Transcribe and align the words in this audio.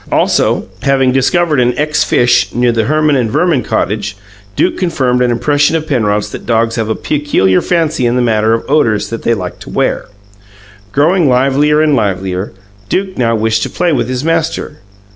Also, 0.11 0.65
having 0.81 1.11
discovered 1.11 1.59
an 1.59 1.77
ex 1.77 2.03
fish 2.03 2.55
near 2.55 2.71
the 2.71 2.85
Herman 2.85 3.15
and 3.15 3.29
Verman 3.29 3.61
cottage, 3.61 4.17
Duke 4.55 4.75
confirmed 4.79 5.21
an 5.21 5.29
impression 5.29 5.75
of 5.75 5.85
Penrod's 5.85 6.31
that 6.31 6.47
dogs 6.47 6.75
have 6.75 6.89
a 6.89 6.95
peculiar 6.95 7.61
fancy 7.61 8.07
in 8.07 8.15
the 8.15 8.21
matter 8.23 8.55
of 8.55 8.65
odours 8.67 9.11
that 9.11 9.21
they 9.21 9.35
like 9.35 9.59
to 9.59 9.69
wear. 9.69 10.07
Growing 10.91 11.29
livelier 11.29 11.83
and 11.83 11.95
livelier, 11.95 12.51
Duke 12.89 13.15
now 13.15 13.35
wished 13.35 13.61
to 13.61 13.69
play 13.69 13.93
with 13.93 14.09
his 14.09 14.23
master. 14.23 14.79